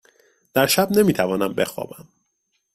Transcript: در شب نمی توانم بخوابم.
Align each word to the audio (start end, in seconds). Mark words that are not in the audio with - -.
در 0.53 0.67
شب 0.67 0.91
نمی 0.91 1.13
توانم 1.13 1.53
بخوابم. 1.53 2.07